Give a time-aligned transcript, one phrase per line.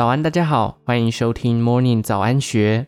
[0.00, 2.86] 早安，大家好，欢迎收听 Morning 早安学。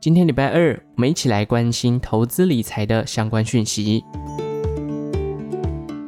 [0.00, 4.00] 今天礼拜二，我们一起来关心投资理财的相关讯息。《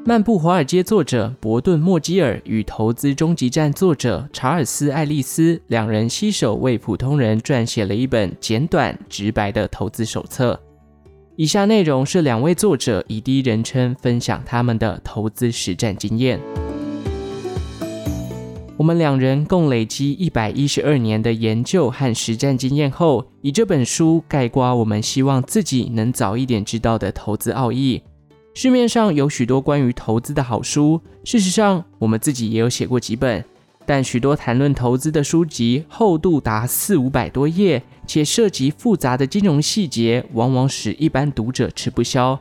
[0.06, 10.58] 漫步华尔街》作者伯顿·莫基尔与《投资终极战》作者查尔斯·爱丽丝两人携手为普通人撰写了一本简短直白的投资手册。
[11.36, 16.40] 以下内容是两位作者以第一人称分享他们的投资实战经验。
[18.78, 28.02] 我们两人共累积一百一十二年的研究和实战经验后，以这本书概括我们希望自己能早一点知道的投资奥义。
[28.52, 33.42] 市面上有许多关于投资的好书，事实上，我们自己也有写过几本。
[33.86, 42.38] 但许多谈论投资的书籍厚度达四五百多页，且涉及复杂的金融细节，往往使一般读者吃不消。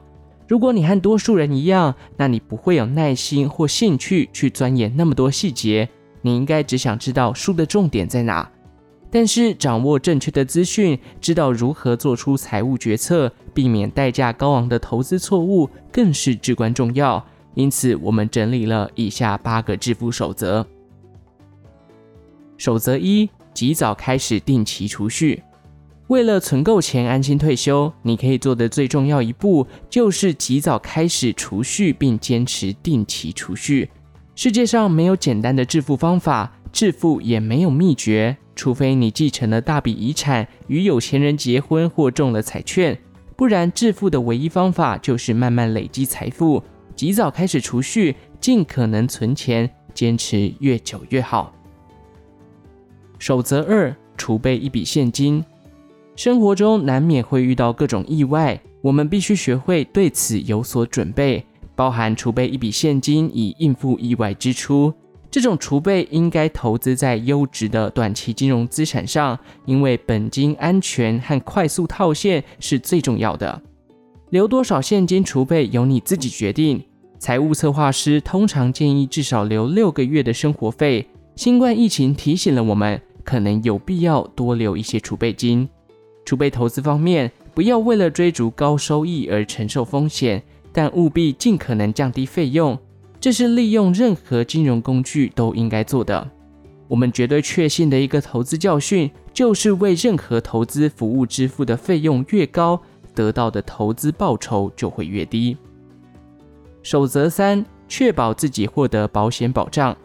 [0.49, 5.87] 如果你和多数人一样，那你不会有耐心或兴趣去钻研那么多细节。
[6.25, 8.49] 你应该只想知道书的重点在哪。
[9.11, 17.23] 但是，掌握正确的资讯，知道如何做出财务决策，避免代价高昂的投资错误，更是至关重要。
[17.53, 20.65] 因此，我们整理了以下八个致富守则。
[22.57, 25.43] 守则一：及早开始定期储蓄。
[26.07, 33.87] 为了存够钱安心退休，你可以做的最重要一步，就是及早开始储蓄，并坚持定期储蓄。
[34.35, 38.35] 世界上没有简单的致富方法，致富也没有秘诀。
[38.53, 42.97] 除非你继承了大笔遗产，与有钱人结婚或中了彩券，
[43.37, 46.61] 不然致富的唯一方法就是慢慢累积财富，
[46.95, 51.53] 及早开始储蓄，尽可能存钱，坚持越久越好。
[53.19, 55.43] 守则二：储备一笔现金。
[56.17, 64.93] 生活中难免会遇到各种意外，我们必须学会对此有所准备，包含储备一笔现金以应付意外支出。
[65.29, 73.61] 这种储备应该投资在优质的短期金融资产上，因为本金安全和快速套现是最重要的。
[74.29, 76.81] 留多少现金储备由你自己决定。
[77.19, 81.05] 财务策划师通常建议至少留六个月的生活费。
[81.35, 85.67] 新冠疫情提醒了我们，可能有必要多留一些储备金。
[86.23, 90.41] 储备投资方面，不要为了追逐高收益而承受风险，
[90.75, 92.77] 但务必尽可能降低费用。
[93.21, 96.29] 这是利用任何金融工具都应该做的。
[96.89, 102.79] 我们绝对确信的一个投资教训，就是为任何投资服务支付的费用越高，
[103.15, 105.57] 得到的投资报酬就会越低。
[106.83, 109.95] 守则三：确保自己获得保险保障。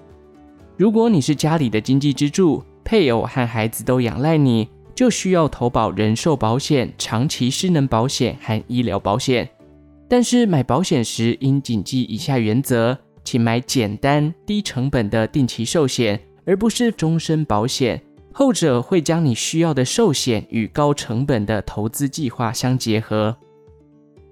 [0.76, 9.46] 如果你是家里的经济支柱，配偶和孩子都仰赖你，就需要投保人寿保险、长期失能保险和医疗保险。
[10.10, 12.98] 但是买保险时应谨记以下原则。
[13.22, 18.02] 请买简单、低成本的定期寿险，而不是终身保险。
[18.32, 23.36] 后者会将你需要的寿险与高成本的投资计划相结合。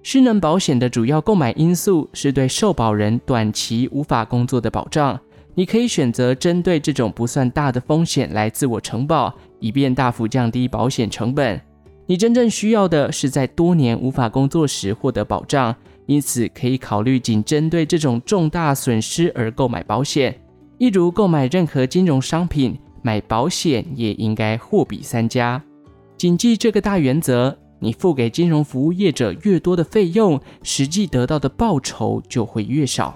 [0.03, 5.17] 失能保险的主要购买因素是对受保人短期无法工作的保障。
[5.55, 11.61] 你可以选择针对这种不算大的风险来自我承保，以便大幅降低保险成本。
[12.09, 15.75] 你真正需要的是在多年无法工作时获得保障。
[16.07, 20.35] 因此，可以考虑仅针对这种重大损失而购买保险。
[20.79, 25.63] 一如购买任何金融商品，买保险也应该货比三家。
[26.17, 33.15] 谨记这个大原则：你付给金融服务业者越多的费用，实际得到的报酬就会越少。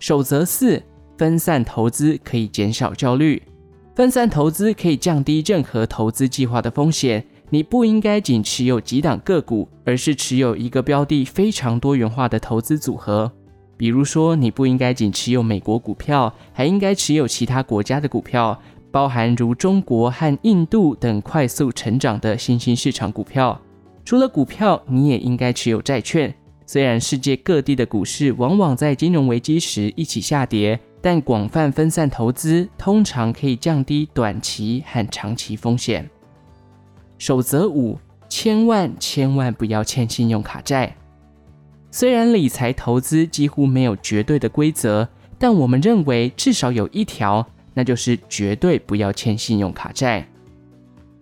[0.00, 0.82] 守则四：
[1.16, 3.40] 分散投资可以减少焦虑。
[3.94, 7.24] 分散投资可以降低任何投资计划的风险。
[7.52, 13.30] 你不应该仅持有几档个股，而是持有一个标的非常多元化的投资组合。
[13.76, 18.56] 比如说，你不应该仅持有美国股票，还应该持有其他国家的股票，
[18.92, 23.60] 包含如中国和印度等快速成长的新兴市场股票。
[24.04, 26.32] 除了股票，你也应该持有债券。
[26.66, 36.08] 虽然世界各地的股市往往在金融危机时一起下跌，但广泛分散投资通常可以降低短期和长期风险。
[37.20, 37.98] 守则五：
[38.30, 40.96] 千万千万不要欠信用卡债。
[41.90, 45.06] 虽然理财投资几乎没有绝对的规则，
[45.38, 50.26] 但我们认为至少有一条，那就是绝对不要欠信用卡债。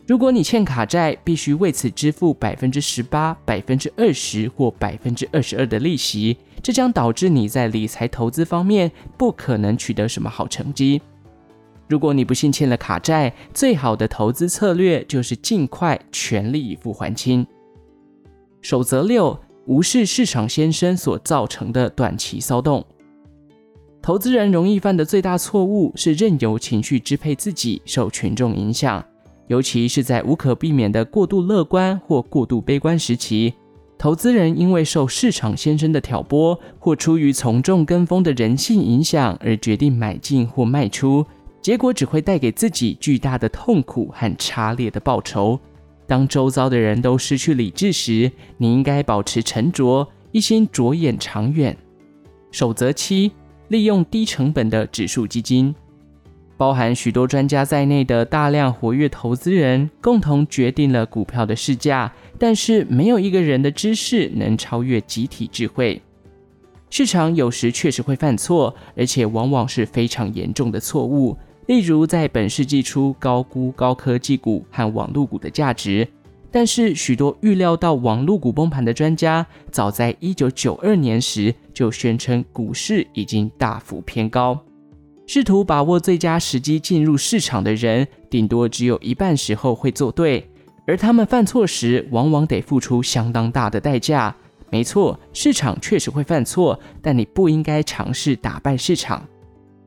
[0.06, 11.02] 如果你欠卡债，必须为此支付百分之十八、百分之二十或百分之二十二的利息，这将导致你在理财投资方面不可能取得什么好成绩。
[11.88, 17.46] 如果你不幸欠了卡债，最好的投资策略就是尽快全力以赴还清。
[18.60, 22.84] 守则六：无视市场先生所造成的短期骚动。
[24.02, 29.04] 投资人容易犯的最大错误是任由情绪支配自己，受群众影响，
[29.46, 33.54] 尤其是在无可避免的过度乐观或过度悲观时期。
[33.98, 41.26] 投资人因为受市场先生的挑拨，或出于从众跟风的人性影响而决定买进或卖出，
[41.68, 45.60] 结果只会带给自己巨大的痛苦和差劣的报酬。
[46.06, 51.76] 当周遭的人都失去理智时，你应该保持沉着，一心着眼长远。
[52.50, 53.32] 守则七：
[53.68, 55.74] 利用低成本的指数基金。
[56.56, 66.00] 包含许多专家在内的大量活跃投资人共同决定了股票的市价，但是没有一个人的知识能超越集体智慧。
[66.88, 71.36] 市场有时确实会犯错，而且往往是非常严重的错误。
[71.68, 76.08] 例如，在本世纪初高估高科技股和网络股的价值，
[76.50, 84.58] 但是许多预料到网络股崩盘的专家，早在1992年时就宣称股市已经大幅偏高。
[85.26, 90.50] 试图把握最佳时机进入市场的人，顶多只有一半时候会做对，
[90.86, 94.34] 而他们犯错时，往往得付出相当大的代价。
[94.70, 99.22] 没错，市场确实会犯错，但你不应该尝试打败市场。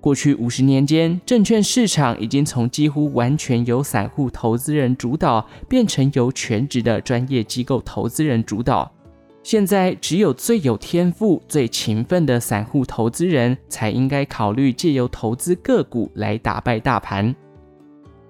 [0.01, 8.91] 过去五十年间，证券市场已经从几乎完全由散户投资人主导，变成由全职的专业机构投资人主导。
[9.43, 17.35] 现在只有最有天赋、最勤奋的散户投资人才应该考虑借由投资个股来打败大盘。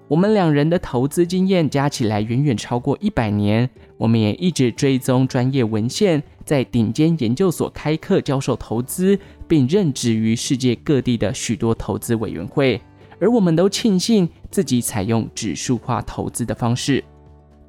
[0.08, 12.80] 我们两人的投资经验加起来远远超过一百年，我们也一直追踪专业文献，在顶尖研究所开课教授投资，并任职于世界各地的许多投资委员会。
[13.20, 17.02] 而我们都庆幸自己采用指数化投资的方式。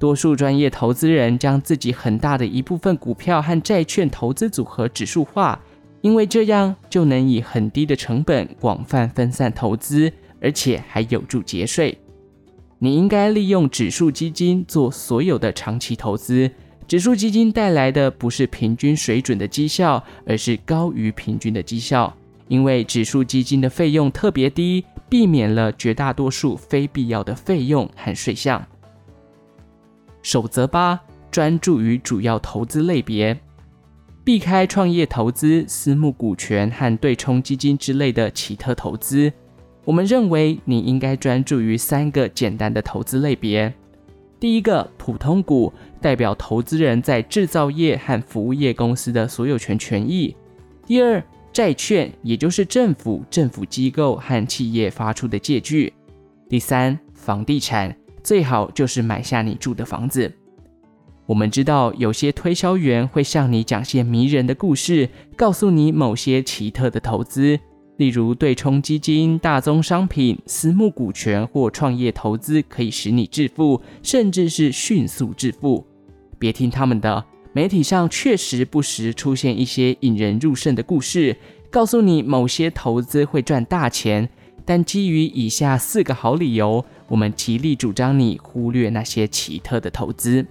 [0.00, 5.58] 多数专业投资人将自己很大的一部分股票和债券投资组合指数化，
[6.00, 11.96] 因为这样就能以很低的成本广泛分散投资，而且还有助节税。
[12.80, 16.50] 你应该利用指数基金做所有的长期投资。
[16.86, 22.14] 指数基金带来的不是平均水准的绩效，而是高于平均的绩效，
[22.48, 28.64] 因为指数基金的费用特别低，避免了绝大多数非必要的费用和税项。
[30.22, 31.00] 守则八：
[31.30, 33.38] 专注于主要投资类别，
[34.22, 39.32] 避开创业投资、私募股权和对冲基金之类的奇特投资。
[39.84, 43.72] 我们认为你应该专注于三个简单的投资类别。
[44.44, 50.36] 第一个，普通股，代表投资人在制造业和服务业公司的所有权权益。
[50.84, 55.90] 第二，债券，也就是政府、政府机构和企业发出的借据。
[56.46, 57.96] 第三，房地产。
[58.22, 60.30] 最好就是买下你住的房子。
[61.24, 67.58] 我们知道有些推销员会向你讲些迷人的故事，告诉你某些奇特的投资，
[67.96, 75.86] 例如对冲基金、大宗商品、私募股权或创业投资可以使你致富，甚至是迅速致富。
[76.38, 81.36] 别听他们的，媒体上确实不时出现一些引人入胜的故事，
[81.70, 84.28] 告诉你某些投资会赚大钱。
[84.66, 90.44] 但基于以下四个好理由，我们极力主张你忽略那些奇特的投资。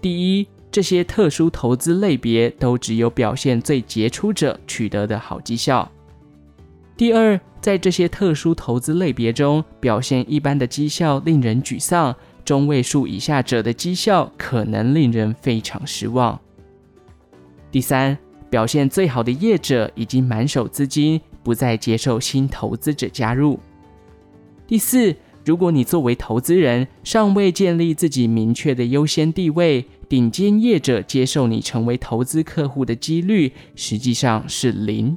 [0.00, 5.90] 第一，这些特殊投资类别都只有表现最杰出者取得的好绩效。
[6.96, 16.40] 第二，在这些特殊投资类别中，表现一般的绩效令人沮丧，中位数以下者的绩效可能令人非常失望。
[17.70, 18.16] 第三，
[18.48, 21.20] 表现最好的业者已经满手资金。
[21.44, 23.60] 不再接受新投资者加入。
[24.66, 35.14] 第四，如果你作为投资人尚未建立自己明确的优先地位，顶尖业者接受你成为投资客户的几率实际上是零。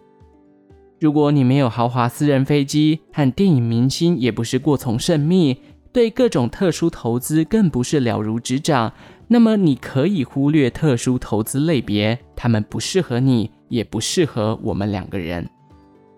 [0.99, 5.55] 如果你没有豪华私人飞机和电影明星，也不是过从甚密，
[5.91, 8.91] 对各种特殊投资更不是了如指掌，
[9.27, 15.47] 那么你可以忽略特殊投资类别，他们不适合你，也不适合我们两个人。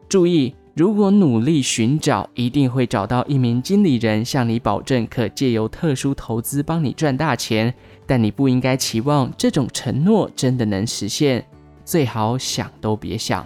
[0.07, 7.73] 注意，如果努力寻找，一定会找到一名经理人向你保证，可借由特殊投资帮你赚大钱。
[8.07, 11.45] 但你不应该期望这种承诺真的能实现，
[11.83, 13.45] 最好想都别想。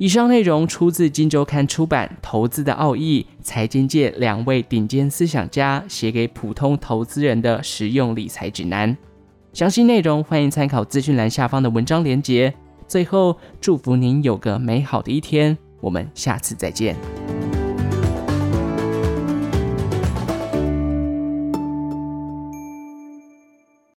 [0.00, 8.96] 以上内容出自《金周刊》出版《投资的奥义》，财经界两位顶尖思想家写给普通投资人的实用理财指南。
[9.52, 12.54] 详细内容欢迎参考资讯栏下方的文章连结。
[12.88, 15.58] 最后，祝福您有个美好的一天。
[15.82, 16.96] 我们下次再见。